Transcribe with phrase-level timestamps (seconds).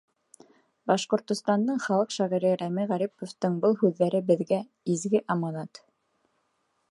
[0.91, 4.61] Башҡортостандың халыҡ шағиры Рәми Ғариповтың был һүҙҙәре беҙгә—
[4.95, 5.83] изге аманат.